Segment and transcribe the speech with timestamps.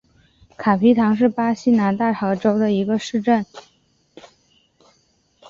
[0.57, 3.45] 卡皮唐是巴西南大河州的一个市镇。